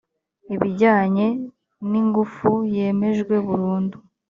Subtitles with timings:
[0.53, 1.27] ibijyanye
[1.89, 3.97] n ingufu yemejwe burundu